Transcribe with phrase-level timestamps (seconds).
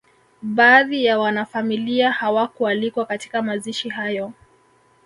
[0.41, 4.33] Baadhi ya wanafamilia hawakualikwa katika mazishi hayo